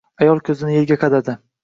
Ayol 0.25 0.41
ko‘zini 0.47 0.73
yerga 0.77 0.97
qadadi 1.05 1.37